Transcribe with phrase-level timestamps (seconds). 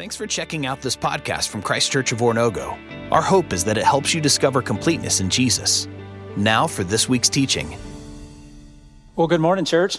[0.00, 3.12] Thanks for checking out this podcast from Christ Church of Oronogo.
[3.12, 5.88] Our hope is that it helps you discover completeness in Jesus.
[6.38, 7.76] Now for this week's teaching.
[9.14, 9.98] Well, good morning, church.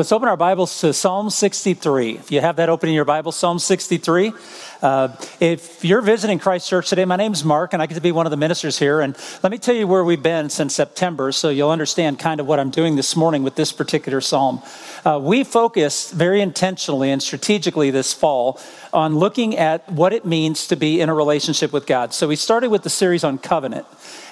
[0.00, 2.12] Let's open our Bibles to Psalm 63.
[2.12, 4.32] If you have that open in your Bible, Psalm 63.
[4.80, 8.10] Uh, if you're visiting Christ Church today, my name's Mark, and I get to be
[8.10, 9.02] one of the ministers here.
[9.02, 12.46] And let me tell you where we've been since September, so you'll understand kind of
[12.46, 14.62] what I'm doing this morning with this particular psalm.
[15.04, 18.58] Uh, we focused very intentionally and strategically this fall
[18.94, 22.14] on looking at what it means to be in a relationship with God.
[22.14, 23.86] So we started with the series on covenant,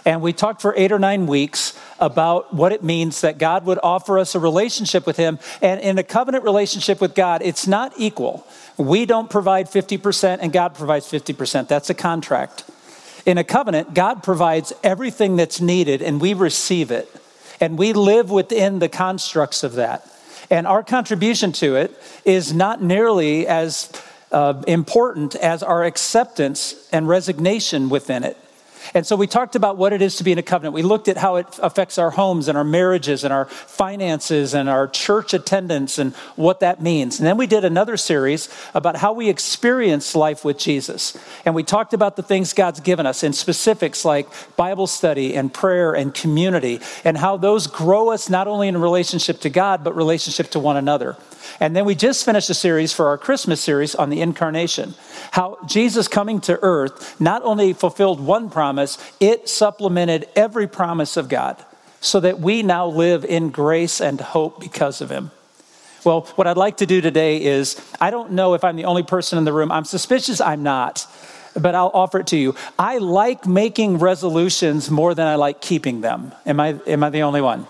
[0.08, 3.78] and we talked for eight or nine weeks about what it means that God would
[3.82, 5.38] offer us a relationship with Him.
[5.60, 8.46] And in a covenant relationship with God, it's not equal.
[8.78, 11.68] We don't provide 50% and God provides 50%.
[11.68, 12.64] That's a contract.
[13.26, 17.14] In a covenant, God provides everything that's needed and we receive it.
[17.60, 20.10] And we live within the constructs of that.
[20.48, 21.94] And our contribution to it
[22.24, 23.92] is not nearly as
[24.32, 28.38] uh, important as our acceptance and resignation within it.
[28.94, 30.74] And so we talked about what it is to be in a covenant.
[30.74, 34.68] We looked at how it affects our homes and our marriages and our finances and
[34.68, 37.18] our church attendance and what that means.
[37.18, 41.16] And then we did another series about how we experience life with Jesus.
[41.44, 45.52] And we talked about the things God's given us in specifics like Bible study and
[45.52, 49.94] prayer and community and how those grow us not only in relationship to God, but
[49.96, 51.16] relationship to one another.
[51.60, 54.94] And then we just finished a series for our Christmas series on the incarnation.
[55.32, 58.77] How Jesus coming to earth not only fulfilled one promise,
[59.20, 61.62] it supplemented every promise of God
[62.00, 65.30] so that we now live in grace and hope because of him.
[66.04, 69.02] Well, what I'd like to do today is I don't know if I'm the only
[69.02, 69.72] person in the room.
[69.72, 71.06] I'm suspicious I'm not,
[71.54, 72.54] but I'll offer it to you.
[72.78, 76.32] I like making resolutions more than I like keeping them.
[76.46, 77.66] Am I, am I the only one?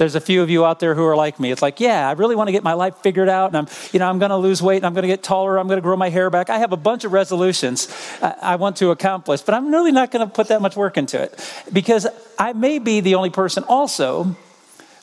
[0.00, 1.52] There's a few of you out there who are like me.
[1.52, 3.98] It's like, yeah, I really want to get my life figured out, and I'm, you
[3.98, 5.82] know, I'm going to lose weight, and I'm going to get taller, I'm going to
[5.82, 6.48] grow my hair back.
[6.48, 7.86] I have a bunch of resolutions
[8.22, 11.20] I want to accomplish, but I'm really not going to put that much work into
[11.22, 11.38] it
[11.70, 12.06] because
[12.38, 14.36] I may be the only person also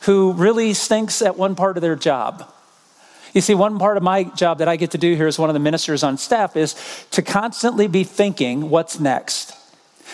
[0.01, 2.51] who really stinks at one part of their job.
[3.35, 5.51] You see, one part of my job that I get to do here as one
[5.51, 6.73] of the ministers on staff is
[7.11, 9.53] to constantly be thinking, what's next?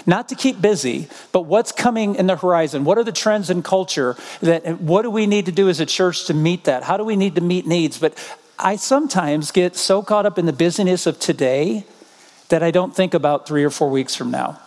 [0.06, 2.84] Not to keep busy, but what's coming in the horizon?
[2.84, 5.86] What are the trends in culture that what do we need to do as a
[5.86, 6.84] church to meet that?
[6.84, 7.98] How do we need to meet needs?
[7.98, 8.14] But
[8.58, 11.86] I sometimes get so caught up in the busyness of today
[12.50, 14.60] that I don't think about 3 or 4 weeks from now.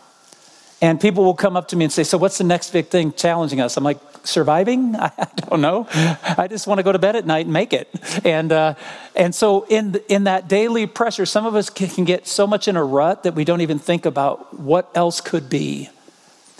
[0.82, 3.12] And people will come up to me and say, So, what's the next big thing
[3.12, 3.76] challenging us?
[3.76, 4.97] I'm like, Surviving?
[4.98, 5.87] I don't know.
[5.91, 7.88] I just want to go to bed at night and make it.
[8.25, 8.75] And, uh,
[9.14, 12.76] and so, in, in that daily pressure, some of us can get so much in
[12.76, 15.88] a rut that we don't even think about what else could be.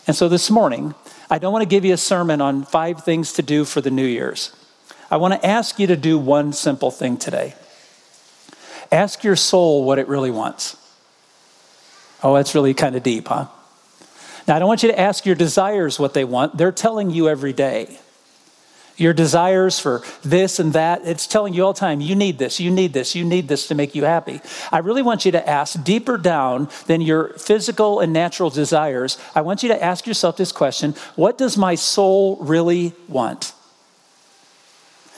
[0.07, 0.95] And so, this morning,
[1.29, 3.91] I don't want to give you a sermon on five things to do for the
[3.91, 4.55] New Year's.
[5.11, 7.55] I want to ask you to do one simple thing today.
[8.91, 10.77] Ask your soul what it really wants.
[12.23, 13.47] Oh, that's really kind of deep, huh?
[14.47, 16.57] Now, I don't want you to ask your desires what they want.
[16.57, 17.99] They're telling you every day.
[18.97, 22.59] Your desires for this and that, it's telling you all the time, you need this,
[22.59, 24.41] you need this, you need this to make you happy.
[24.73, 29.19] I really want you to ask deeper down than your physical and natural desires.
[29.35, 33.53] I want you to ask yourself this question What does my soul really want?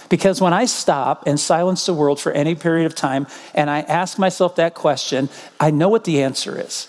[0.08, 3.80] Because when I stop and silence the world for any period of time and I
[3.80, 5.28] ask myself that question,
[5.60, 6.88] I know what the answer is.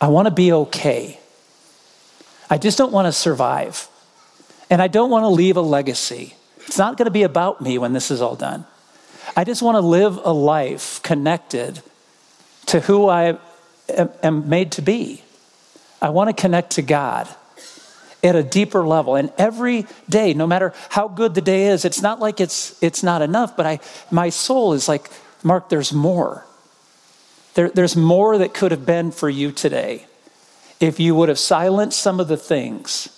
[0.00, 1.20] I want to be okay.
[2.48, 3.88] I just don't want to survive.
[4.70, 6.34] And I don't want to leave a legacy.
[6.66, 8.64] It's not going to be about me when this is all done.
[9.36, 11.82] I just want to live a life connected
[12.66, 13.38] to who I
[14.22, 15.22] am made to be.
[16.00, 17.28] I want to connect to God
[18.22, 19.16] at a deeper level.
[19.16, 23.02] And every day, no matter how good the day is, it's not like it's, it's
[23.02, 23.80] not enough, but I,
[24.10, 25.10] my soul is like,
[25.42, 26.46] Mark, there's more.
[27.54, 30.06] There, there's more that could have been for you today
[30.78, 33.16] if you would have silenced some of the things.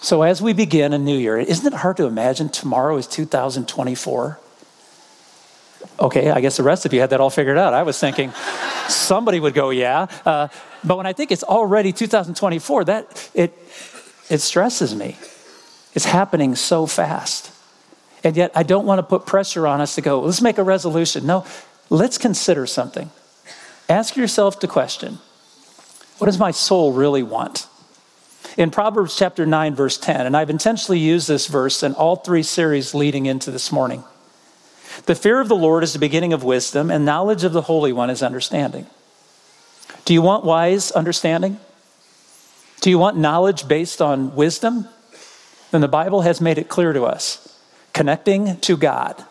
[0.00, 4.38] So, as we begin a new year, isn't it hard to imagine tomorrow is 2024?
[6.00, 7.74] Okay, I guess the rest of you had that all figured out.
[7.74, 8.32] I was thinking
[8.88, 10.06] somebody would go, yeah.
[10.24, 10.48] Uh,
[10.82, 13.56] but when I think it's already 2024, that it,
[14.28, 15.16] it stresses me.
[15.94, 17.52] It's happening so fast.
[18.24, 20.62] And yet, I don't want to put pressure on us to go, let's make a
[20.62, 21.26] resolution.
[21.26, 21.44] No,
[21.90, 23.10] let's consider something.
[23.92, 25.18] Ask yourself the question
[26.16, 27.66] what does my soul really want?
[28.56, 32.42] In Proverbs chapter 9, verse 10, and I've intentionally used this verse in all three
[32.42, 34.02] series leading into this morning.
[35.04, 37.92] The fear of the Lord is the beginning of wisdom, and knowledge of the Holy
[37.92, 38.86] One is understanding.
[40.06, 41.60] Do you want wise understanding?
[42.80, 44.88] Do you want knowledge based on wisdom?
[45.70, 47.60] Then the Bible has made it clear to us
[47.92, 49.22] connecting to God,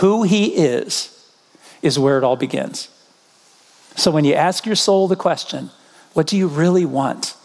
[0.00, 1.30] who He is,
[1.82, 2.88] is where it all begins.
[3.96, 5.70] So when you ask your soul the question,
[6.12, 7.36] what do you really want?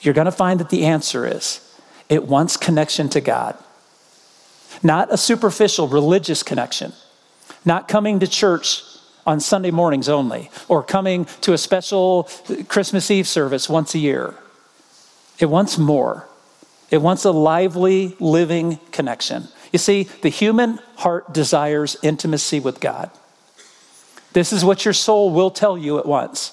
[0.00, 1.60] You're going to find that the answer is
[2.08, 3.56] it wants connection to God.
[4.82, 6.92] Not a superficial religious connection,
[7.64, 8.82] not coming to church
[9.26, 12.28] on Sunday mornings only, or coming to a special
[12.68, 14.34] Christmas Eve service once a year.
[15.38, 16.28] It wants more.
[16.90, 19.48] It wants a lively, living connection.
[19.72, 23.10] You see, the human heart desires intimacy with God.
[24.34, 26.52] This is what your soul will tell you at once,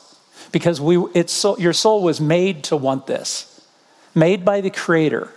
[0.51, 3.67] because we, it's so, your soul was made to want this,
[4.15, 5.29] made by the Creator.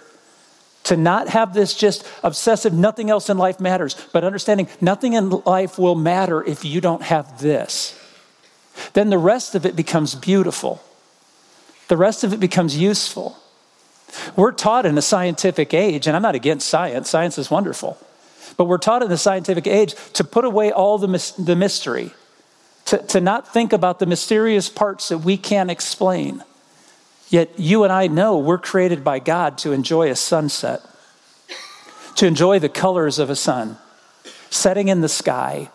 [0.85, 5.31] To not have this just obsessive, nothing else in life matters, but understanding nothing in
[5.31, 7.99] life will matter if you don't have this.
[8.93, 10.83] Then the rest of it becomes beautiful.
[11.89, 13.39] The rest of it becomes useful.
[14.37, 17.97] We're taught in a scientific age, and I'm not against science, science is wonderful,
[18.59, 22.13] but we're taught in the scientific age to put away all the, the mystery,
[22.95, 26.43] to, to not think about the mysterious parts that we can't explain.
[27.29, 30.81] Yet you and I know we're created by God to enjoy a sunset,
[32.17, 33.79] to enjoy the colors of a sun
[34.51, 35.69] setting in the sky,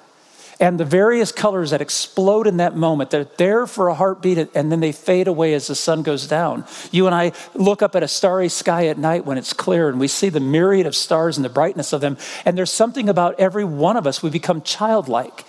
[0.62, 3.10] and the various colors that explode in that moment.
[3.10, 6.66] They're there for a heartbeat and then they fade away as the sun goes down.
[6.92, 10.00] You and I look up at a starry sky at night when it's clear and
[10.00, 12.18] we see the myriad of stars and the brightness of them.
[12.46, 15.46] And there's something about every one of us, we become childlike.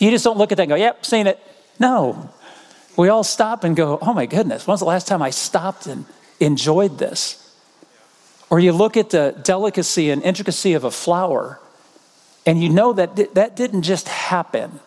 [0.00, 1.38] You just don't look at that and go, yep, seen it.
[1.78, 2.30] No.
[2.96, 6.06] We all stop and go, oh my goodness, when's the last time I stopped and
[6.40, 7.36] enjoyed this?
[8.48, 11.60] Or you look at the delicacy and intricacy of a flower,
[12.44, 14.80] and you know that that didn't just happen.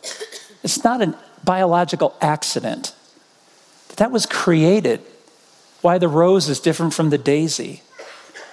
[0.64, 2.94] It's not a biological accident.
[3.98, 5.02] That was created.
[5.82, 7.84] Why the rose is different from the daisy,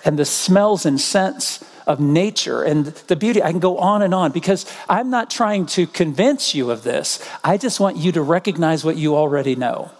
[0.04, 3.42] and the smells and scents of nature and the beauty.
[3.42, 7.18] I can go on and on because I'm not trying to convince you of this.
[7.42, 9.90] I just want you to recognize what you already know.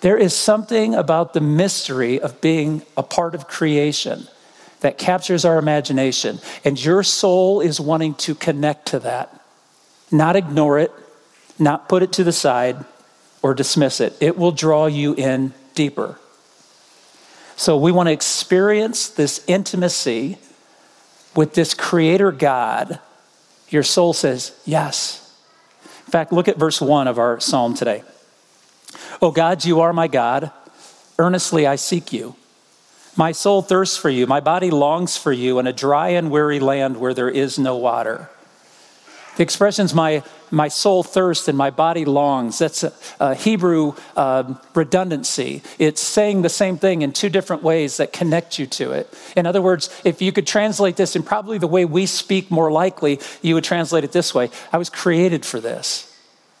[0.00, 4.28] There is something about the mystery of being a part of creation
[4.78, 9.44] that captures our imagination, and your soul is wanting to connect to that,
[10.12, 10.92] not ignore it,
[11.58, 12.84] not put it to the side
[13.42, 14.16] or dismiss it.
[14.20, 16.20] It will draw you in deeper.
[17.58, 20.38] So we want to experience this intimacy
[21.34, 23.00] with this creator God.
[23.68, 25.24] Your soul says, Yes.
[26.06, 28.04] In fact, look at verse 1 of our psalm today.
[29.20, 30.52] Oh God, you are my God.
[31.18, 32.36] Earnestly I seek you.
[33.16, 34.28] My soul thirsts for you.
[34.28, 37.74] My body longs for you in a dry and weary land where there is no
[37.74, 38.30] water.
[39.38, 44.54] The expressions, my, my soul thirsts and my body longs, that's a, a Hebrew uh,
[44.74, 45.62] redundancy.
[45.78, 49.14] It's saying the same thing in two different ways that connect you to it.
[49.36, 52.72] In other words, if you could translate this in probably the way we speak more
[52.72, 56.12] likely, you would translate it this way I was created for this.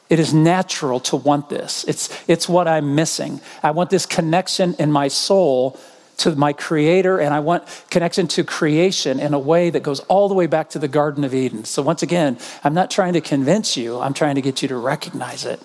[0.08, 1.82] It is natural to want this.
[1.88, 3.40] It's, it's what I'm missing.
[3.60, 5.76] I want this connection in my soul
[6.18, 10.28] to my creator and I want connection to creation in a way that goes all
[10.28, 11.64] the way back to the Garden of Eden.
[11.64, 14.76] So, once again, I'm not trying to convince you, I'm trying to get you to
[14.76, 15.60] recognize it.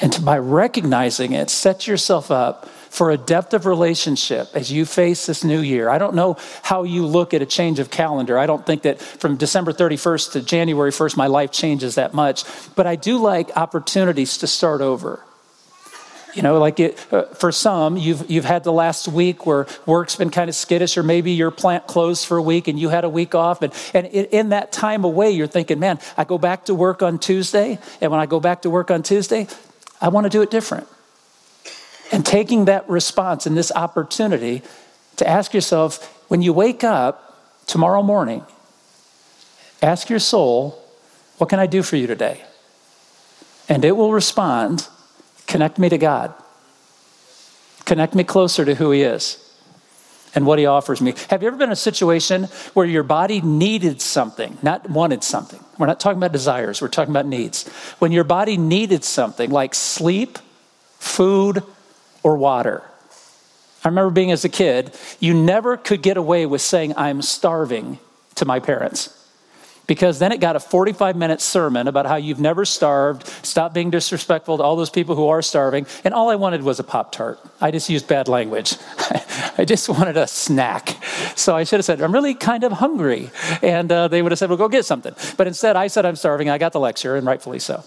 [0.00, 4.84] And to, by recognizing it, set yourself up for a depth of relationship as you
[4.84, 5.88] face this new year.
[5.88, 8.38] I don't know how you look at a change of calendar.
[8.38, 12.44] I don't think that from December 31st to January 1st, my life changes that much.
[12.74, 15.22] But I do like opportunities to start over.
[16.34, 20.16] You know, like it, uh, for some, you've, you've had the last week where work's
[20.16, 23.04] been kind of skittish, or maybe your plant closed for a week and you had
[23.04, 23.62] a week off.
[23.62, 27.18] And, and in that time away, you're thinking, man, I go back to work on
[27.18, 27.78] Tuesday.
[28.00, 29.48] And when I go back to work on Tuesday,
[30.00, 30.86] I want to do it different.
[32.12, 34.62] And taking that response and this opportunity
[35.16, 38.44] to ask yourself, when you wake up tomorrow morning,
[39.82, 40.82] ask your soul,
[41.38, 42.42] what can I do for you today?
[43.68, 44.88] And it will respond
[45.50, 46.32] Connect me to God.
[47.84, 49.36] Connect me closer to who He is
[50.32, 51.12] and what He offers me.
[51.28, 55.58] Have you ever been in a situation where your body needed something, not wanted something?
[55.76, 57.66] We're not talking about desires, we're talking about needs.
[57.98, 60.38] When your body needed something like sleep,
[61.00, 61.64] food,
[62.22, 62.84] or water.
[63.84, 67.98] I remember being as a kid, you never could get away with saying, I'm starving
[68.36, 69.19] to my parents
[69.90, 73.90] because then it got a 45 minute sermon about how you've never starved, stop being
[73.90, 75.84] disrespectful to all those people who are starving.
[76.04, 77.40] And all I wanted was a Pop Tart.
[77.60, 78.76] I just used bad language.
[79.58, 80.90] I just wanted a snack.
[81.34, 83.30] So I should have said, I'm really kind of hungry.
[83.62, 85.12] And uh, they would have said, Well, go get something.
[85.36, 86.48] But instead, I said, I'm starving.
[86.48, 87.82] I got the lecture, and rightfully so.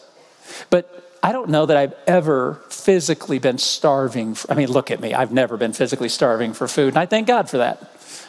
[0.69, 4.36] But I don't know that I've ever physically been starving.
[4.36, 5.13] For, I mean, look at me.
[5.13, 7.79] I've never been physically starving for food, and I thank God for that.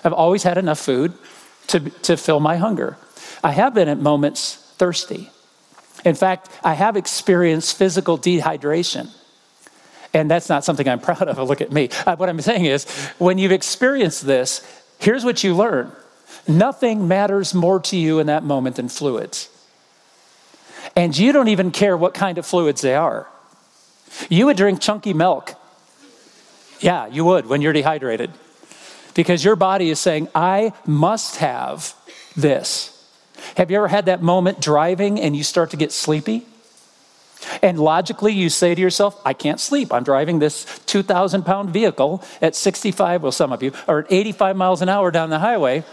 [0.04, 1.12] I've always had enough food
[1.66, 2.98] to, to fill my hunger.
[3.44, 5.30] I have been at moments thirsty.
[6.02, 9.10] In fact, I have experienced physical dehydration.
[10.14, 11.38] And that's not something I'm proud of.
[11.48, 11.90] Look at me.
[12.06, 12.86] Uh, what I'm saying is,
[13.18, 14.66] when you've experienced this,
[14.98, 15.92] here's what you learn
[16.48, 19.48] nothing matters more to you in that moment than fluids.
[20.96, 23.26] And you don't even care what kind of fluids they are.
[24.28, 25.54] You would drink chunky milk.
[26.80, 28.30] Yeah, you would when you're dehydrated.
[29.14, 31.94] Because your body is saying, I must have
[32.36, 32.93] this.
[33.56, 36.46] Have you ever had that moment driving and you start to get sleepy?
[37.62, 39.92] And logically, you say to yourself, I can't sleep.
[39.92, 44.56] I'm driving this 2,000 pound vehicle at 65, well, some of you, or at 85
[44.56, 45.84] miles an hour down the highway.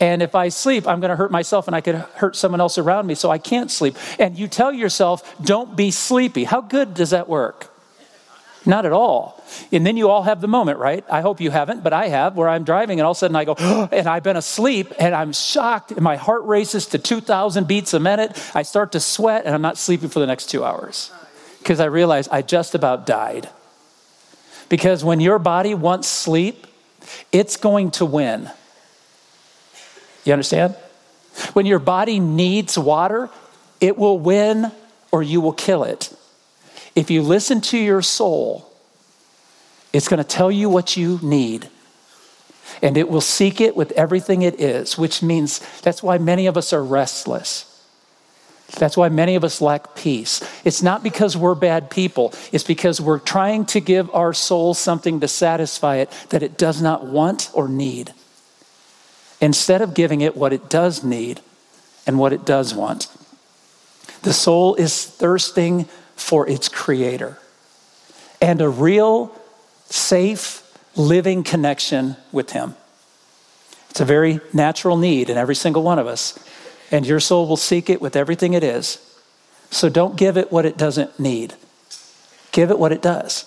[0.00, 2.78] And if I sleep, I'm going to hurt myself and I could hurt someone else
[2.78, 3.96] around me, so I can't sleep.
[4.18, 6.44] And you tell yourself, don't be sleepy.
[6.44, 7.67] How good does that work?
[8.66, 9.42] Not at all.
[9.72, 11.04] And then you all have the moment, right?
[11.10, 13.36] I hope you haven't, but I have, where I'm driving and all of a sudden
[13.36, 16.98] I go, oh, and I've been asleep and I'm shocked and my heart races to
[16.98, 18.38] 2,000 beats a minute.
[18.54, 21.12] I start to sweat and I'm not sleeping for the next two hours
[21.60, 23.48] because I realize I just about died.
[24.68, 26.66] Because when your body wants sleep,
[27.32, 28.50] it's going to win.
[30.24, 30.74] You understand?
[31.52, 33.30] When your body needs water,
[33.80, 34.72] it will win
[35.10, 36.12] or you will kill it.
[36.98, 38.68] If you listen to your soul,
[39.92, 41.68] it's going to tell you what you need.
[42.82, 46.56] And it will seek it with everything it is, which means that's why many of
[46.56, 47.66] us are restless.
[48.80, 50.42] That's why many of us lack peace.
[50.64, 55.20] It's not because we're bad people, it's because we're trying to give our soul something
[55.20, 58.12] to satisfy it that it does not want or need
[59.40, 61.42] instead of giving it what it does need
[62.08, 63.06] and what it does want.
[64.22, 65.88] The soul is thirsting
[66.18, 67.38] for its creator
[68.40, 69.34] and a real,
[69.86, 70.62] safe,
[70.96, 72.74] living connection with him.
[73.90, 76.38] It's a very natural need in every single one of us,
[76.90, 78.98] and your soul will seek it with everything it is.
[79.70, 81.54] So don't give it what it doesn't need,
[82.52, 83.44] give it what it does.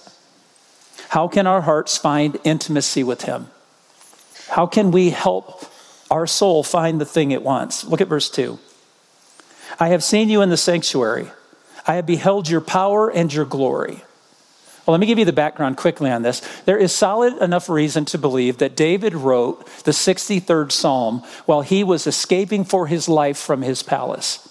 [1.10, 3.50] How can our hearts find intimacy with him?
[4.48, 5.66] How can we help
[6.12, 7.86] our soul find the thing it wants.
[7.86, 8.60] Look at verse 2.
[9.80, 11.28] I have seen you in the sanctuary.
[11.86, 14.04] I have beheld your power and your glory.
[14.86, 16.42] Well, let me give you the background quickly on this.
[16.66, 21.84] There is solid enough reason to believe that David wrote the 63rd Psalm while he
[21.84, 24.48] was escaping for his life from his palace.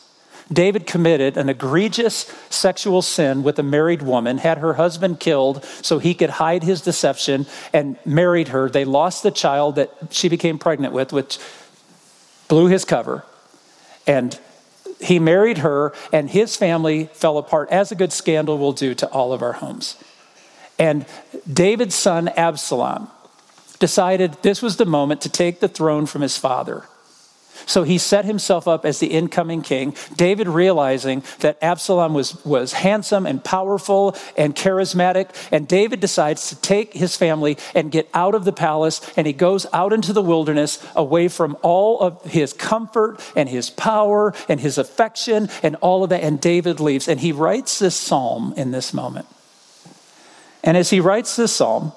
[0.53, 5.99] David committed an egregious sexual sin with a married woman, had her husband killed so
[5.99, 8.69] he could hide his deception, and married her.
[8.69, 11.39] They lost the child that she became pregnant with, which
[12.49, 13.25] blew his cover.
[14.07, 14.39] And
[15.01, 19.09] he married her, and his family fell apart, as a good scandal will do to
[19.09, 19.97] all of our homes.
[20.79, 21.05] And
[21.51, 23.11] David's son, Absalom,
[23.79, 26.85] decided this was the moment to take the throne from his father.
[27.67, 29.95] So he set himself up as the incoming king.
[30.17, 36.57] David, realizing that Absalom was, was handsome and powerful and charismatic, and David decides to
[36.57, 40.23] take his family and get out of the palace, and he goes out into the
[40.23, 46.05] wilderness away from all of his comfort and his power and his affection and all
[46.05, 46.23] of that.
[46.23, 49.27] And David leaves, and he writes this psalm in this moment.
[50.63, 51.93] And as he writes this psalm,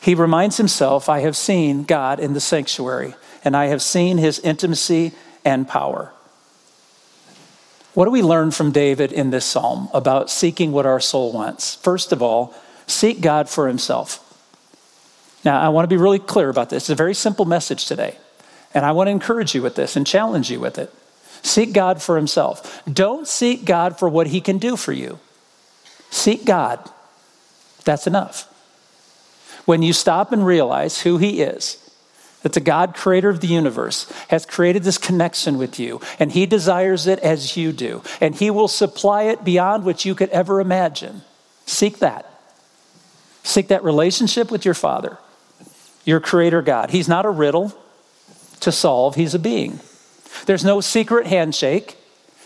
[0.00, 3.14] he reminds himself, I have seen God in the sanctuary
[3.44, 5.12] and I have seen his intimacy
[5.44, 6.12] and power.
[7.94, 11.74] What do we learn from David in this psalm about seeking what our soul wants?
[11.74, 12.54] First of all,
[12.86, 14.24] seek God for himself.
[15.44, 16.84] Now, I want to be really clear about this.
[16.84, 18.16] It's a very simple message today.
[18.74, 20.92] And I want to encourage you with this and challenge you with it.
[21.42, 22.82] Seek God for himself.
[22.84, 25.18] Don't seek God for what he can do for you.
[26.10, 26.78] Seek God.
[27.84, 28.44] That's enough.
[29.64, 31.87] When you stop and realize who he is,
[32.48, 36.46] that the God, creator of the universe, has created this connection with you, and He
[36.46, 40.58] desires it as you do, and He will supply it beyond what you could ever
[40.58, 41.20] imagine.
[41.66, 42.24] Seek that.
[43.42, 45.18] Seek that relationship with your Father,
[46.06, 46.88] your Creator God.
[46.88, 47.76] He's not a riddle
[48.60, 49.80] to solve, He's a being.
[50.46, 51.98] There's no secret handshake,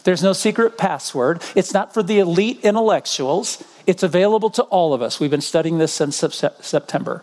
[0.02, 1.44] there's no secret password.
[1.54, 5.20] It's not for the elite intellectuals, it's available to all of us.
[5.20, 7.22] We've been studying this since September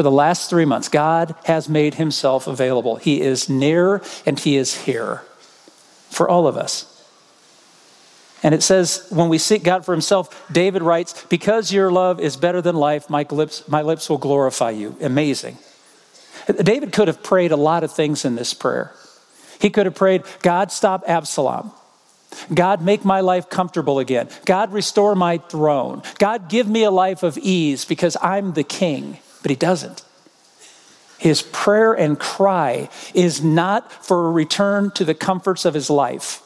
[0.00, 2.96] for the last three months, God has made himself available.
[2.96, 5.20] He is near and he is here
[6.08, 7.06] for all of us.
[8.42, 12.38] And it says, when we seek God for himself, David writes, Because your love is
[12.38, 14.96] better than life, my lips, my lips will glorify you.
[15.02, 15.58] Amazing.
[16.46, 18.94] David could have prayed a lot of things in this prayer.
[19.60, 21.72] He could have prayed, God, stop Absalom.
[22.54, 24.30] God, make my life comfortable again.
[24.46, 26.00] God, restore my throne.
[26.18, 30.02] God, give me a life of ease because I'm the king but he doesn't.
[31.18, 36.40] his prayer and cry is not for a return to the comforts of his life.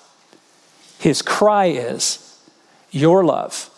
[0.98, 2.40] His cry is,
[2.90, 3.70] Your love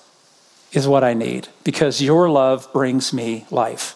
[0.72, 3.94] is what I need because your love brings me life.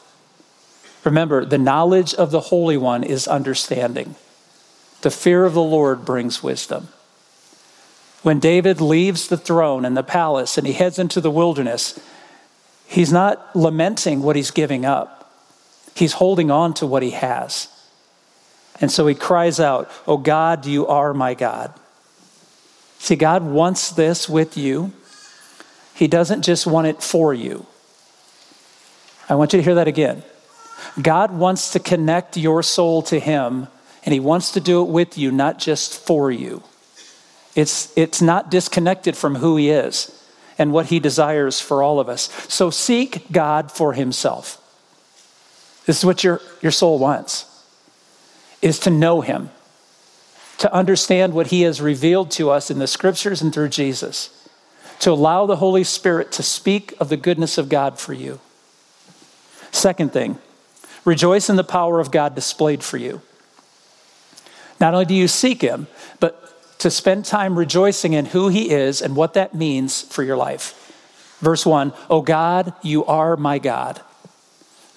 [1.05, 4.15] Remember, the knowledge of the Holy One is understanding.
[5.01, 6.89] The fear of the Lord brings wisdom.
[8.23, 11.99] When David leaves the throne and the palace and he heads into the wilderness,
[12.91, 15.33] he's not lamenting what he's giving up.
[15.95, 17.69] He's holding on to what he has.
[18.81, 21.73] And so he cries out, Oh God, you are my God.
[22.99, 24.93] See, God wants this with you.
[25.95, 27.67] He doesn't just want it for you.
[29.29, 30.23] I want you to hear that again.
[31.01, 33.69] God wants to connect your soul to Him,
[34.05, 36.63] and He wants to do it with you, not just for you.
[37.55, 40.20] It's, it's not disconnected from who He is
[40.61, 42.31] and what He desires for all of us.
[42.49, 44.59] So seek God for Himself.
[45.87, 47.47] This is what your, your soul wants,
[48.63, 49.51] is to know Him,
[50.59, 54.49] to understand what He has revealed to us in the scriptures and through Jesus,
[55.01, 58.39] to allow the Holy Spirit to speak of the goodness of God for you.
[59.73, 60.39] Second thing,
[61.05, 63.23] Rejoice in the power of God displayed for you.
[64.81, 65.87] Not only do you seek Him,
[66.81, 70.77] to spend time rejoicing in who He is and what that means for your life.
[71.41, 74.01] Verse 1 Oh God, you are my God.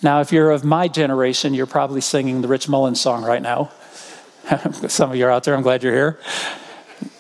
[0.01, 3.71] Now, if you're of my generation, you're probably singing the Rich Mullins song right now.
[4.89, 6.19] Some of you are out there, I'm glad you're here.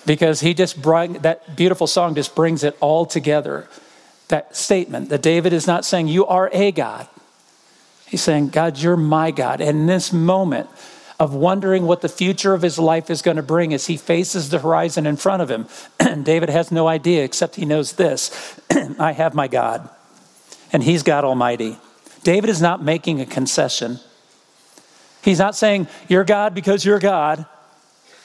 [0.05, 3.69] Because he just brought that beautiful song just brings it all together.
[4.27, 7.07] That statement that David is not saying, You are a God.
[8.05, 9.61] He's saying, God, you're my God.
[9.61, 10.69] And in this moment
[11.23, 14.49] of wondering what the future of his life is going to bring as he faces
[14.49, 15.67] the horizon in front of him,
[16.23, 18.59] David has no idea except he knows this
[18.99, 19.89] I have my God,
[20.73, 21.77] and he's God Almighty.
[22.23, 24.01] David is not making a concession.
[25.21, 27.45] He's not saying, You're God because you're God.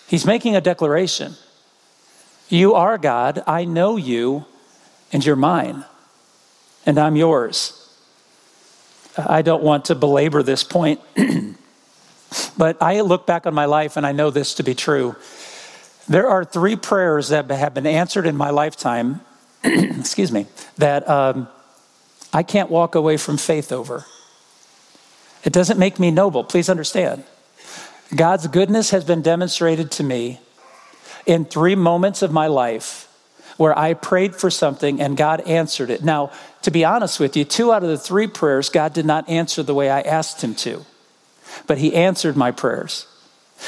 [0.08, 1.34] He's making a declaration.
[2.48, 3.44] You are God.
[3.46, 4.44] I know you,
[5.12, 5.84] and you're mine,
[6.84, 7.74] and I'm yours.
[9.16, 11.00] I don't want to belabor this point,
[12.58, 15.16] but I look back on my life and I know this to be true.
[16.08, 19.20] There are three prayers that have been answered in my lifetime,
[19.64, 21.48] excuse me, that um,
[22.32, 24.04] I can't walk away from faith over.
[25.44, 27.24] It doesn't make me noble, please understand.
[28.14, 30.40] God's goodness has been demonstrated to me
[31.26, 33.04] in three moments of my life
[33.58, 36.02] where I prayed for something and God answered it.
[36.02, 39.28] Now, to be honest with you, two out of the three prayers, God did not
[39.28, 40.86] answer the way I asked Him to,
[41.66, 43.06] but He answered my prayers.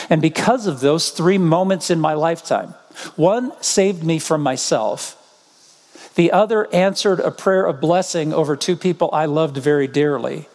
[0.08, 2.74] And because of those three moments in my lifetime,
[3.16, 5.16] one saved me from myself.
[6.14, 10.46] The other answered a prayer of blessing over two people I loved very dearly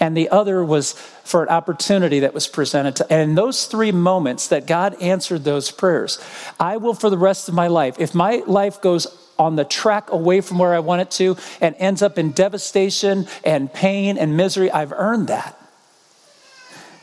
[0.00, 0.92] and the other was
[1.24, 3.12] for an opportunity that was presented to.
[3.12, 6.18] And in those three moments that God answered those prayers,
[6.58, 9.06] I will for the rest of my life, if my life goes
[9.38, 13.26] on the track away from where I want it to and ends up in devastation
[13.44, 15.57] and pain and misery, I've earned that.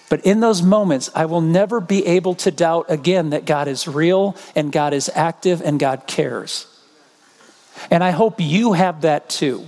[0.09, 3.87] But in those moments, I will never be able to doubt again that God is
[3.87, 6.67] real and God is active and God cares.
[7.89, 9.67] And I hope you have that too.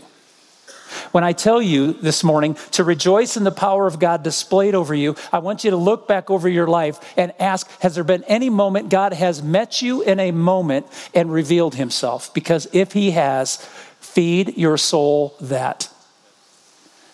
[1.11, 4.95] When I tell you this morning to rejoice in the power of God displayed over
[4.95, 8.23] you, I want you to look back over your life and ask Has there been
[8.23, 12.33] any moment God has met you in a moment and revealed himself?
[12.33, 13.57] Because if he has,
[13.99, 15.89] feed your soul that.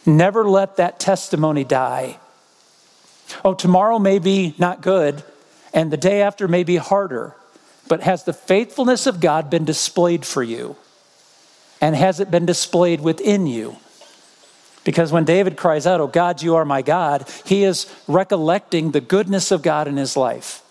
[0.06, 2.20] Never let that testimony die.
[3.44, 5.24] Oh, tomorrow may be not good,
[5.74, 7.36] and the day after may be harder,
[7.88, 10.76] but has the faithfulness of God been displayed for you?
[11.82, 13.78] And has it been displayed within you?
[14.84, 19.02] Because when David cries out, Oh God, you are my God, he is recollecting the
[19.02, 20.62] goodness of God in his life.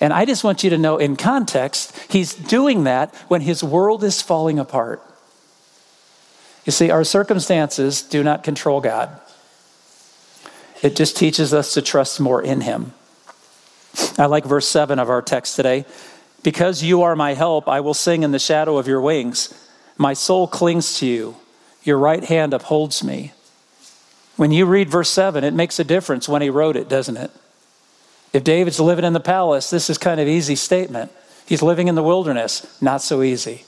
[0.00, 4.04] And I just want you to know in context, he's doing that when his world
[4.04, 5.02] is falling apart.
[6.64, 9.20] You see, our circumstances do not control God,
[10.84, 12.92] it just teaches us to trust more in him.
[14.18, 15.86] I like verse 7 of our text today.
[16.42, 19.52] Because you are my help, I will sing in the shadow of your wings.
[19.96, 21.36] My soul clings to you.
[21.84, 23.32] Your right hand upholds me.
[24.36, 27.30] When you read verse 7, it makes a difference when he wrote it, doesn't it?
[28.34, 31.10] If David's living in the palace, this is kind of easy statement.
[31.46, 33.64] He's living in the wilderness, not so easy.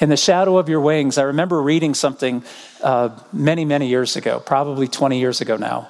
[0.00, 2.44] In the shadow of your wings, I remember reading something
[2.82, 5.88] uh, many, many years ago, probably 20 years ago now.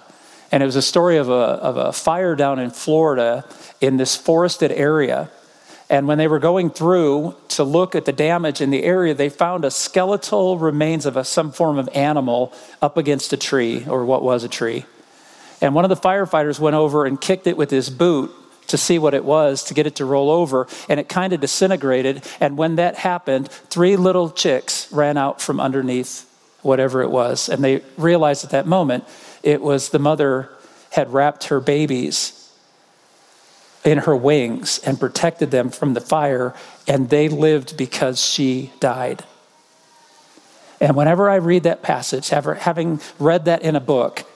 [0.51, 3.45] And it was a story of a, of a fire down in Florida
[3.83, 5.31] in this forested area.
[5.91, 9.29] And when they were going through to look at the damage in the area, they
[9.29, 14.07] found a skeletal remains of a, some form of animal up against a tree, or
[14.07, 14.87] what was a tree.
[15.61, 18.31] And one of the firefighters went over and kicked it with his boot
[18.69, 21.41] to see what it was, to get it to roll over, and it kind of
[21.41, 22.25] disintegrated.
[22.41, 26.25] And when that happened, three little chicks ran out from underneath
[26.63, 27.49] whatever it was.
[27.49, 29.05] And they realized at that moment
[29.43, 30.51] it was the mother
[30.91, 32.35] had wrapped her babies
[33.85, 36.55] in her wings and protected them from the fire,
[36.87, 39.25] and they lived because she died.
[40.81, 44.28] And whenever I read that passage, having read that in a book,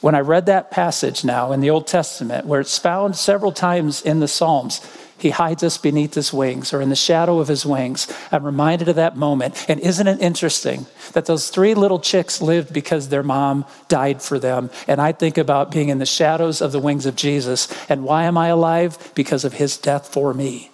[0.00, 4.02] when I read that passage now in the Old Testament, where it's found several times
[4.02, 4.80] in the Psalms,
[5.18, 8.06] he hides us beneath his wings or in the shadow of his wings.
[8.30, 9.64] I'm reminded of that moment.
[9.68, 14.38] And isn't it interesting that those three little chicks lived because their mom died for
[14.38, 14.70] them?
[14.86, 17.66] And I think about being in the shadows of the wings of Jesus.
[17.88, 19.12] And why am I alive?
[19.14, 20.70] Because of his death for me.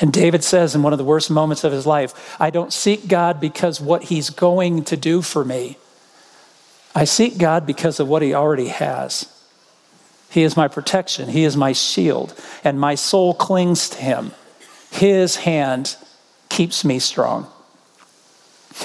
[0.00, 3.06] And David says in one of the worst moments of his life, I don't seek
[3.06, 5.76] God because what he's going to do for me.
[6.94, 9.26] I seek God because of what he already has.
[10.30, 11.28] He is my protection.
[11.28, 14.32] He is my shield, and my soul clings to him.
[14.90, 15.96] His hand
[16.48, 17.46] keeps me strong.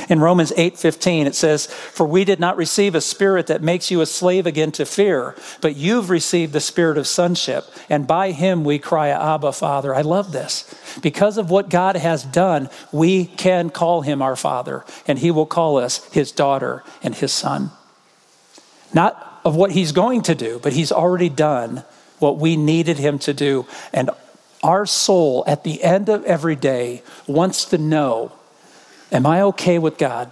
[0.10, 4.02] In Romans 8:15 it says, "For we did not receive a spirit that makes you
[4.02, 8.66] a slave again to fear, but you've received the spirit of sonship, and by him
[8.66, 10.66] we cry, Abba, Father." I love this.
[11.02, 15.46] Because of what God has done, we can call him our Father, and he will
[15.46, 17.72] call us his daughter and his son.
[18.94, 21.84] Not of what he's going to do, but he's already done
[22.20, 23.66] what we needed him to do.
[23.94, 24.10] And
[24.64, 28.32] our soul, at the end of every day, wants to know
[29.10, 30.30] Am I okay with God?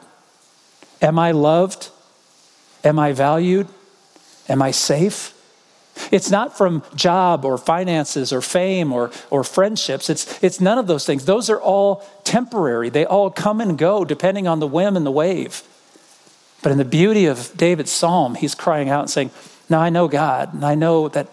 [1.02, 1.90] Am I loved?
[2.84, 3.68] Am I valued?
[4.50, 5.34] Am I safe?
[6.12, 10.10] It's not from job or finances or fame or, or friendships.
[10.10, 11.26] It's, it's none of those things.
[11.26, 12.90] Those are all temporary.
[12.90, 15.64] They all come and go depending on the whim and the wave.
[16.66, 19.30] But in the beauty of David's psalm, he's crying out and saying,
[19.70, 21.28] Now I know God, and I know that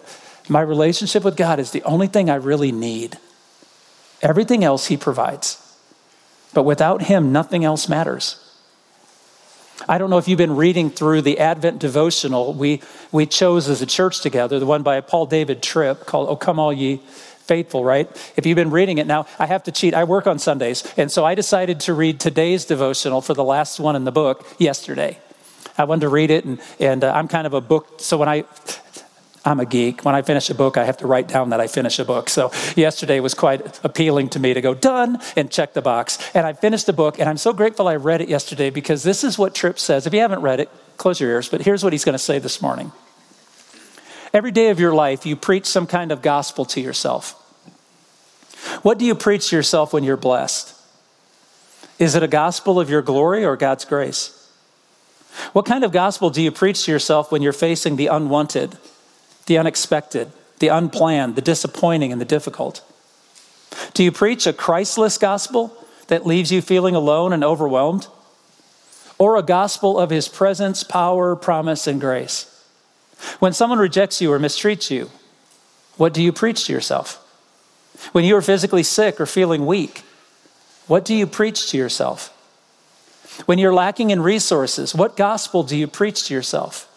[0.47, 3.17] my relationship with God is the only thing I really need.
[4.21, 5.57] Everything else he provides.
[6.53, 8.39] But without him, nothing else matters.
[9.89, 13.81] I don't know if you've been reading through the Advent devotional we, we chose as
[13.81, 17.01] a church together, the one by Paul David Tripp called Oh Come All Ye
[17.43, 18.07] faithful, right?
[18.37, 19.93] If you've been reading it now, I have to cheat.
[19.93, 20.83] I work on Sundays.
[20.95, 24.47] And so I decided to read today's devotional for the last one in the book
[24.57, 25.19] yesterday.
[25.77, 27.99] I wanted to read it, and, and uh, I'm kind of a book.
[27.99, 28.45] So when I,
[29.45, 30.05] I'm a geek.
[30.05, 32.29] When I finish a book, I have to write down that I finish a book.
[32.29, 36.17] So yesterday was quite appealing to me to go done and check the box.
[36.33, 39.23] And I finished the book, and I'm so grateful I read it yesterday because this
[39.23, 40.07] is what Tripp says.
[40.07, 42.39] If you haven't read it, close your ears, but here's what he's going to say
[42.39, 42.93] this morning.
[44.33, 47.39] Every day of your life, you preach some kind of gospel to yourself.
[48.81, 50.73] What do you preach to yourself when you're blessed?
[51.99, 54.42] Is it a gospel of your glory or God's grace?
[55.53, 58.77] What kind of gospel do you preach to yourself when you're facing the unwanted,
[59.45, 62.83] the unexpected, the unplanned, the disappointing, and the difficult?
[63.93, 65.75] Do you preach a Christless gospel
[66.07, 68.07] that leaves you feeling alone and overwhelmed?
[69.17, 72.49] Or a gospel of his presence, power, promise, and grace?
[73.39, 75.09] When someone rejects you or mistreats you,
[75.97, 77.19] what do you preach to yourself?
[78.11, 80.03] When you are physically sick or feeling weak,
[80.87, 82.32] what do you preach to yourself?
[83.45, 86.89] When you're lacking in resources, what gospel do you preach to yourself?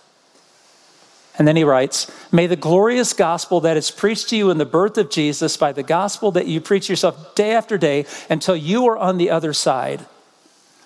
[1.39, 4.65] And then he writes, May the glorious gospel that is preached to you in the
[4.65, 8.87] birth of Jesus by the gospel that you preach yourself day after day until you
[8.87, 10.07] are on the other side,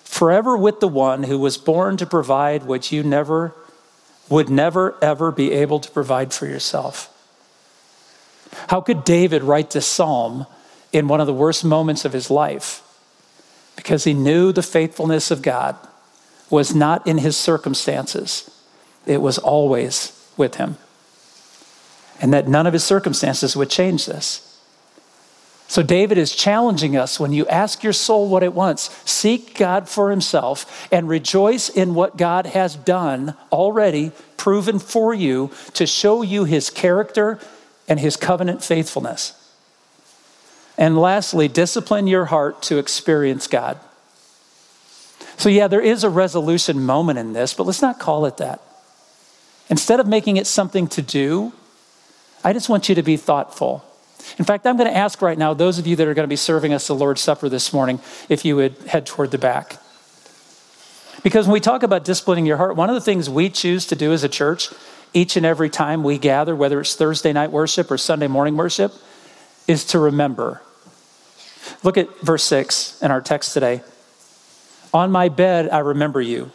[0.02, 3.54] forever with the one who was born to provide what you never
[4.28, 7.08] would never ever be able to provide for yourself.
[8.68, 10.46] How could David write this psalm
[10.92, 12.82] in one of the worst moments of his life?
[13.76, 15.76] Because he knew the faithfulness of God
[16.50, 18.50] was not in his circumstances,
[19.06, 20.76] it was always with him.
[22.20, 24.46] And that none of his circumstances would change this.
[25.68, 29.88] So, David is challenging us when you ask your soul what it wants, seek God
[29.88, 36.22] for himself and rejoice in what God has done already, proven for you to show
[36.22, 37.38] you his character
[37.86, 39.39] and his covenant faithfulness.
[40.80, 43.78] And lastly, discipline your heart to experience God.
[45.36, 48.62] So, yeah, there is a resolution moment in this, but let's not call it that.
[49.68, 51.52] Instead of making it something to do,
[52.42, 53.84] I just want you to be thoughtful.
[54.38, 56.28] In fact, I'm going to ask right now, those of you that are going to
[56.28, 59.76] be serving us the Lord's Supper this morning, if you would head toward the back.
[61.22, 63.96] Because when we talk about disciplining your heart, one of the things we choose to
[63.96, 64.70] do as a church
[65.12, 68.94] each and every time we gather, whether it's Thursday night worship or Sunday morning worship,
[69.68, 70.62] is to remember.
[71.82, 73.82] Look at verse 6 in our text today.
[74.92, 76.50] On my bed, I remember you.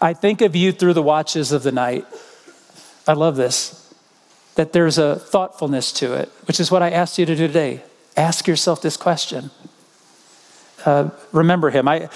[0.00, 2.06] I think of you through the watches of the night.
[3.06, 3.82] I love this
[4.56, 7.82] that there's a thoughtfulness to it, which is what I asked you to do today.
[8.16, 9.50] Ask yourself this question.
[10.84, 11.86] Uh, remember him.
[11.86, 12.08] I,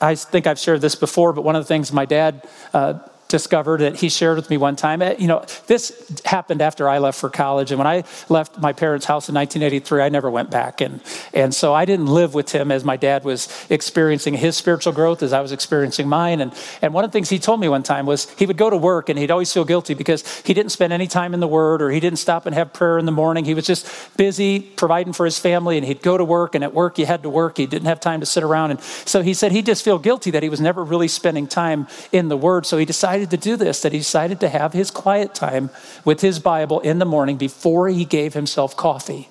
[0.00, 3.80] I think I've shared this before, but one of the things my dad uh, discovered
[3.80, 5.00] that he shared with me one time.
[5.00, 7.70] Eh, you know, this happened after I left for college.
[7.70, 10.80] And when I left my parents' house in 1983, I never went back.
[10.80, 11.00] And,
[11.32, 15.22] and so I didn't live with him as my dad was experiencing his spiritual growth
[15.22, 16.40] as I was experiencing mine.
[16.40, 18.68] And, and one of the things he told me one time was he would go
[18.68, 21.48] to work and he'd always feel guilty because he didn't spend any time in the
[21.48, 23.44] Word or he didn't stop and have prayer in the morning.
[23.44, 26.54] He was just busy providing for his family and he'd go to work.
[26.54, 27.56] And at work, he had to work.
[27.56, 28.72] He didn't have time to sit around.
[28.72, 31.86] And so he said he'd just feel guilty that he was never really spending time
[32.10, 32.66] in the Word.
[32.66, 35.70] So he decided decided to do this, that he decided to have his quiet time
[36.04, 39.28] with his Bible in the morning before he gave himself coffee.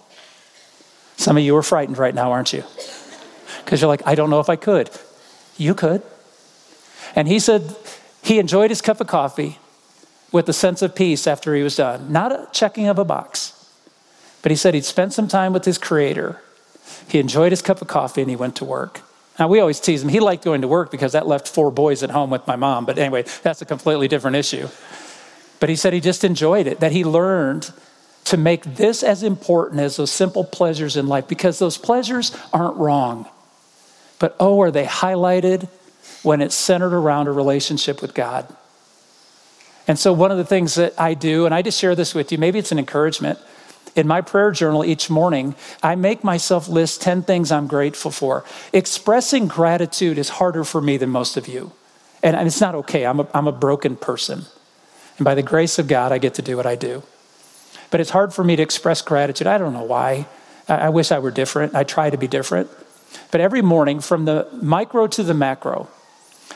[1.18, 2.64] Some of you are frightened right now, aren't you?
[3.64, 4.90] Because you're like, I don't know if I could.
[5.58, 6.02] You could.
[7.16, 7.76] And he said
[8.22, 9.58] he enjoyed his cup of coffee
[10.32, 12.12] with a sense of peace after he was done.
[12.12, 13.54] Not a checking of a box,
[14.42, 16.42] but he said he'd spent some time with his creator.
[17.08, 19.02] He enjoyed his cup of coffee and he went to work.
[19.40, 20.10] Now, we always tease him.
[20.10, 22.86] He liked going to work because that left four boys at home with my mom.
[22.86, 24.68] But anyway, that's a completely different issue.
[25.62, 27.72] But he said he just enjoyed it, that he learned
[28.26, 32.76] to make this as important as those simple pleasures in life because those pleasures aren't
[32.76, 33.28] wrong.
[34.20, 35.70] But oh, are they highlighted
[36.22, 38.54] when it's centered around a relationship with God?
[39.88, 42.32] And so, one of the things that I do, and I just share this with
[42.32, 43.40] you, maybe it's an encouragement
[43.96, 48.46] in my prayer journal each morning, I make myself list 10 things I'm grateful for.
[48.74, 51.72] Expressing gratitude is harder for me than most of you.
[52.22, 53.06] And it's not okay.
[53.06, 54.44] I'm a, I'm a broken person.
[55.18, 57.04] And by the grace of God, I get to do what I do.
[57.92, 59.48] But it's hard for me to express gratitude.
[59.48, 60.28] I don't know why.
[60.68, 61.76] I, I wish I were different.
[61.76, 62.70] I try to be different.
[63.32, 65.88] But every morning, from the micro to the macro,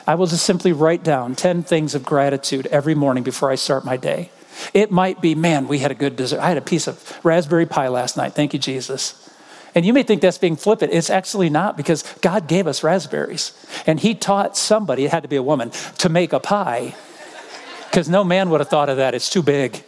[0.06, 3.86] I will just simply write down 10 things of gratitude every morning before I start
[3.86, 4.30] my day.
[4.74, 6.40] It might be, man, we had a good dessert.
[6.40, 8.34] I had a piece of raspberry pie last night.
[8.34, 9.20] Thank you, Jesus.
[9.76, 10.94] And you may think that's being flippant.
[10.94, 13.54] It's actually not because God gave us raspberries.
[13.88, 16.96] And He taught somebody, it had to be a woman, to make a pie.
[17.90, 19.14] Because no man would have thought of that.
[19.16, 19.84] It's too big.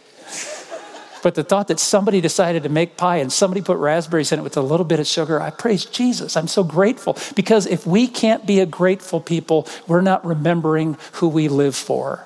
[1.22, 4.42] But the thought that somebody decided to make pie and somebody put raspberries in it
[4.42, 6.36] with a little bit of sugar, I praise Jesus.
[6.36, 7.16] I'm so grateful.
[7.34, 12.25] Because if we can't be a grateful people, we're not remembering who we live for.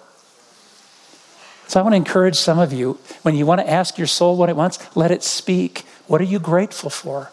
[1.71, 4.37] So I want to encourage some of you when you want to ask your soul
[4.37, 5.85] what it wants, let it speak.
[6.09, 7.31] What are you grateful for?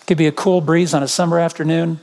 [0.00, 2.00] It could be a cool breeze on a summer afternoon,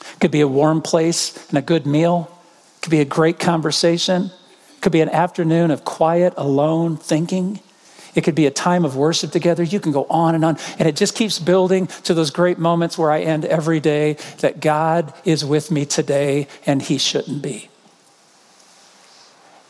[0.00, 2.30] it could be a warm place and a good meal,
[2.78, 4.30] it could be a great conversation,
[4.74, 7.60] it could be an afternoon of quiet, alone thinking.
[8.14, 9.64] It could be a time of worship together.
[9.64, 10.56] You can go on and on.
[10.78, 14.60] And it just keeps building to those great moments where I end every day that
[14.60, 17.70] God is with me today and He shouldn't be.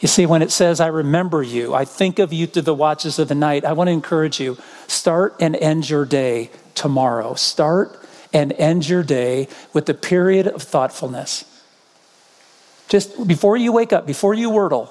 [0.04, 3.18] You see, when it says, I remember you, I think of you through the watches
[3.18, 7.32] of the night, I want to encourage you start and end your day tomorrow.
[7.36, 11.46] Start and end your day with a period of thoughtfulness.
[12.86, 14.90] Just before you wake up, before you wordle,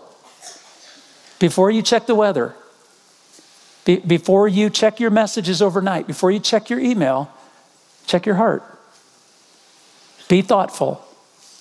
[1.37, 2.55] before you check the weather,
[3.85, 7.31] be, before you check your messages overnight, before you check your email,
[8.07, 8.63] check your heart.
[10.27, 11.05] Be thoughtful.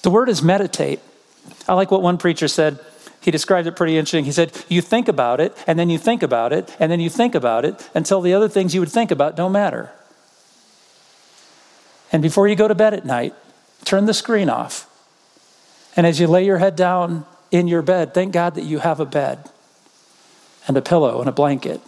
[0.00, 1.00] The word is meditate.
[1.68, 2.80] I like what one preacher said
[3.22, 4.24] he described it pretty interesting.
[4.24, 7.08] He said, You think about it, and then you think about it, and then you
[7.08, 9.90] think about it until the other things you would think about don't matter.
[12.10, 13.34] And before you go to bed at night,
[13.84, 14.88] turn the screen off.
[15.96, 18.98] And as you lay your head down in your bed, thank God that you have
[18.98, 19.50] a bed
[20.66, 21.80] and a pillow and a blanket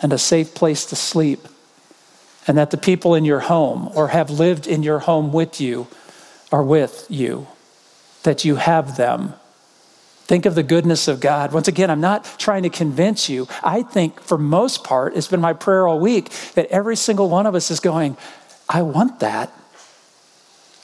[0.00, 1.46] and a safe place to sleep.
[2.46, 5.86] And that the people in your home or have lived in your home with you
[6.50, 7.46] are with you,
[8.24, 9.34] that you have them
[10.24, 11.52] Think of the goodness of God.
[11.52, 13.48] Once again, I'm not trying to convince you.
[13.62, 17.44] I think for most part, it's been my prayer all week that every single one
[17.44, 18.16] of us is going,
[18.68, 19.52] I want that.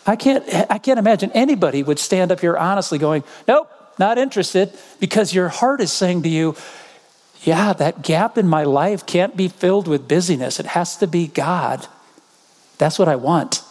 [0.06, 4.72] I can't, I can't imagine anybody would stand up here honestly going, Nope, not interested,
[5.00, 6.56] because your heart is saying to you,
[7.42, 10.58] Yeah, that gap in my life can't be filled with busyness.
[10.58, 11.86] It has to be God.
[12.78, 13.62] That's what I want.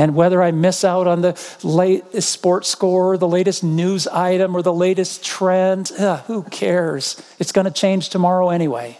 [0.00, 4.62] And whether I miss out on the latest sports score, the latest news item, or
[4.62, 7.20] the latest trend, ugh, who cares?
[7.38, 8.98] It's going to change tomorrow anyway.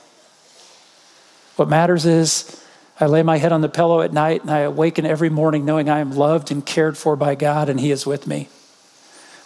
[1.57, 2.63] What matters is
[3.01, 5.89] I lay my head on the pillow at night and I awaken every morning knowing
[5.89, 8.51] I am loved and cared for by God and He is with me.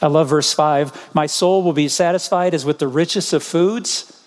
[0.03, 1.15] I love verse 5.
[1.15, 4.21] My soul will be satisfied as with the richest of foods.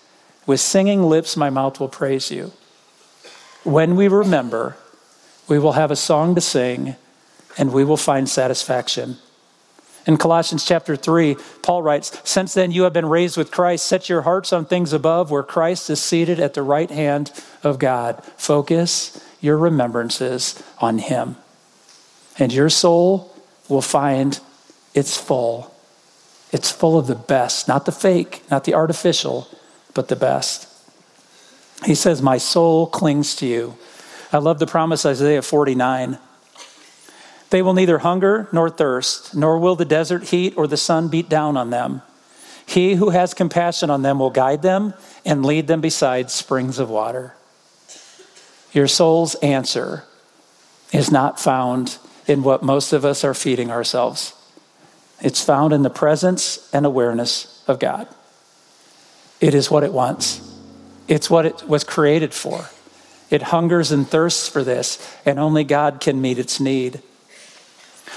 [0.46, 2.52] With singing lips, my mouth will praise you.
[3.64, 4.78] When we remember,
[5.46, 6.96] we will have a song to sing
[7.58, 9.18] and we will find satisfaction.
[10.06, 14.08] In Colossians chapter 3, Paul writes, Since then you have been raised with Christ, set
[14.08, 17.30] your hearts on things above where Christ is seated at the right hand
[17.62, 18.24] of God.
[18.38, 21.36] Focus your remembrances on him.
[22.38, 23.36] And your soul
[23.68, 24.40] will find
[24.94, 25.74] it's full.
[26.52, 29.48] It's full of the best, not the fake, not the artificial,
[29.92, 30.66] but the best.
[31.84, 33.76] He says, My soul clings to you.
[34.32, 36.18] I love the promise, Isaiah 49.
[37.50, 41.28] They will neither hunger nor thirst, nor will the desert heat or the sun beat
[41.28, 42.02] down on them.
[42.66, 44.92] He who has compassion on them will guide them
[45.24, 47.34] and lead them beside springs of water.
[48.72, 50.04] Your soul's answer
[50.92, 54.34] is not found in what most of us are feeding ourselves.
[55.20, 58.06] It's found in the presence and awareness of God.
[59.40, 60.40] It is what it wants,
[61.06, 62.68] it's what it was created for.
[63.30, 67.02] It hungers and thirsts for this, and only God can meet its need.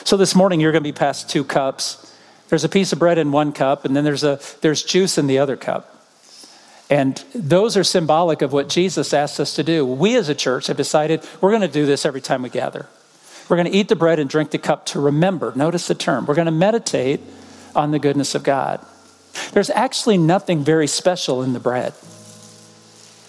[0.04, 2.14] So this morning you're going to be passed two cups.
[2.50, 5.28] There's a piece of bread in one cup, and then there's, a, there's juice in
[5.28, 5.98] the other cup.
[6.90, 9.86] And those are symbolic of what Jesus asked us to do.
[9.86, 12.88] We as a church have decided we're going to do this every time we gather.
[13.48, 15.54] We're going to eat the bread and drink the cup to remember.
[15.56, 16.26] Notice the term.
[16.26, 17.22] We're going to meditate
[17.74, 18.86] on the goodness of God.
[19.54, 21.94] There's actually nothing very special in the bread.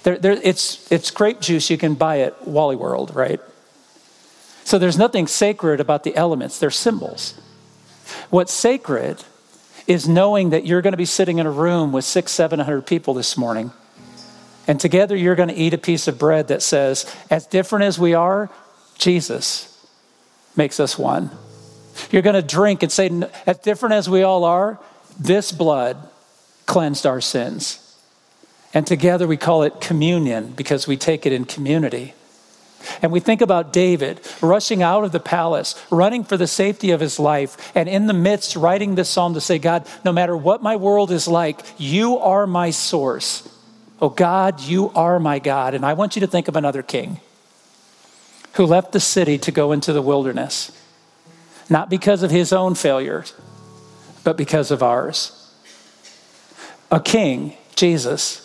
[0.03, 3.40] There, there, it's, it's grape juice you can buy at Wally World, right?
[4.64, 7.35] So there's nothing sacred about the elements, they're symbols.
[8.31, 9.22] What's sacred
[9.87, 12.87] is knowing that you're going to be sitting in a room with six, seven hundred
[12.87, 13.72] people this morning.
[14.66, 17.98] And together you're going to eat a piece of bread that says, as different as
[17.98, 18.48] we are,
[18.96, 19.68] Jesus
[20.57, 21.31] makes us one.
[22.11, 23.11] You're going to drink and say,
[23.46, 24.79] as different as we all are,
[25.18, 25.96] this blood
[26.66, 27.79] cleansed our sins.
[28.72, 32.14] And together we call it communion because we take it in community.
[33.01, 37.01] And we think about David rushing out of the palace, running for the safety of
[37.01, 40.62] his life, and in the midst, writing this psalm to say, God, no matter what
[40.62, 43.49] my world is like, you are my source.
[44.01, 45.75] Oh, God, you are my God.
[45.75, 47.21] And I want you to think of another king
[48.55, 50.73] who left the city to go into the wilderness,
[51.71, 53.33] not because of his own failures,
[54.25, 55.38] but because of ours.
[56.90, 58.41] A king, Jesus,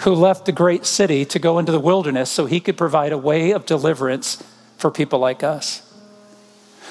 [0.00, 3.18] who left the great city to go into the wilderness so he could provide a
[3.18, 4.42] way of deliverance
[4.78, 5.82] for people like us.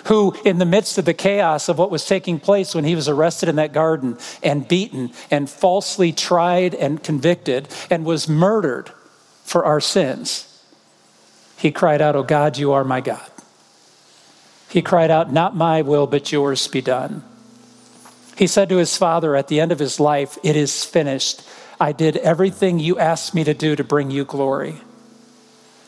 [0.05, 3.09] Who, in the midst of the chaos of what was taking place when he was
[3.09, 8.91] arrested in that garden and beaten and falsely tried and convicted and was murdered
[9.43, 10.63] for our sins,
[11.57, 13.31] he cried out, Oh God, you are my God.
[14.69, 17.23] He cried out, Not my will, but yours be done.
[18.37, 21.41] He said to his father at the end of his life, It is finished.
[21.79, 24.81] I did everything you asked me to do to bring you glory.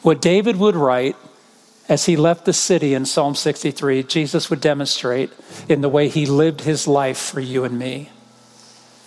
[0.01, 1.15] What David would write
[1.89, 5.31] as he left the city in Psalm 63, Jesus would demonstrate
[5.69, 8.09] in the way he lived his life for you and me.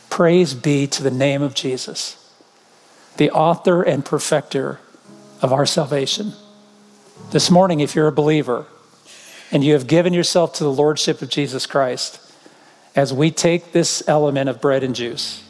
[0.09, 2.35] Praise be to the name of Jesus,
[3.19, 4.81] the author and perfecter
[5.43, 6.33] of our salvation.
[7.31, 8.67] This morning, if you're a believer
[9.53, 12.19] and you have given yourself to the Lordship of Jesus Christ,
[12.97, 15.45] as we take this element of bread and juice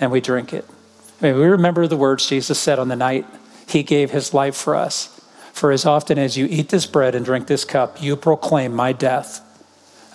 [0.00, 0.64] and we drink it,
[1.20, 3.26] We remember the words Jesus said on the night
[3.66, 5.12] he gave his life for us.
[5.52, 8.92] For as often as you eat this bread and drink this cup, you proclaim my
[8.92, 9.40] death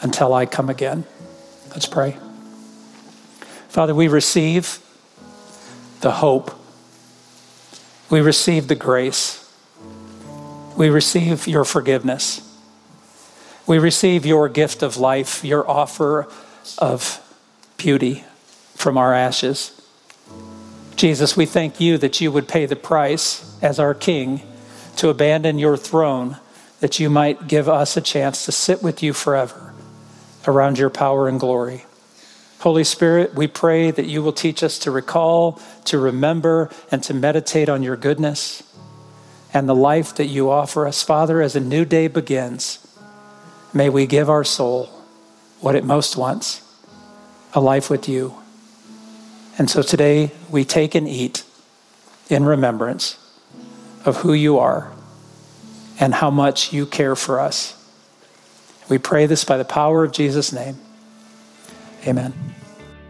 [0.01, 1.05] until I come again.
[1.71, 2.17] Let's pray.
[3.67, 4.79] Father, we receive
[6.01, 6.51] the hope,
[8.09, 9.49] we receive the grace,
[10.77, 12.47] we receive your forgiveness,
[13.65, 16.27] we receive your gift of life, your offer
[16.77, 17.19] of
[17.77, 18.25] beauty
[18.75, 19.80] from our ashes.
[21.01, 24.43] Jesus, we thank you that you would pay the price as our King
[24.97, 26.37] to abandon your throne,
[26.79, 29.73] that you might give us a chance to sit with you forever
[30.45, 31.85] around your power and glory.
[32.59, 37.15] Holy Spirit, we pray that you will teach us to recall, to remember, and to
[37.15, 38.61] meditate on your goodness
[39.55, 41.01] and the life that you offer us.
[41.01, 42.77] Father, as a new day begins,
[43.73, 44.85] may we give our soul
[45.61, 46.61] what it most wants
[47.55, 48.40] a life with you.
[49.61, 51.43] And so today we take and eat
[52.31, 53.19] in remembrance
[54.05, 54.91] of who you are
[55.99, 57.77] and how much you care for us.
[58.89, 60.79] We pray this by the power of Jesus' name.
[62.07, 62.33] Amen.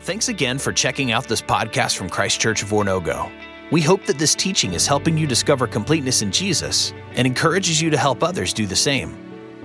[0.02, 3.32] Thanks again for checking out this podcast from Christ Church of Oronogo.
[3.72, 7.90] We hope that this teaching is helping you discover completeness in Jesus and encourages you
[7.92, 9.16] to help others do the same.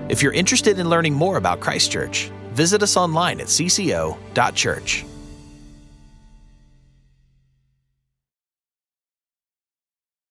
[0.09, 5.05] If you're interested in learning more about Christ Church, visit us online at cco.church.